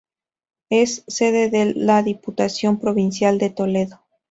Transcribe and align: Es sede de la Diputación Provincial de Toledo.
Es 0.71 1.03
sede 1.07 1.51
de 1.51 1.75
la 1.75 2.01
Diputación 2.01 2.79
Provincial 2.79 3.37
de 3.37 3.51
Toledo. 3.51 4.01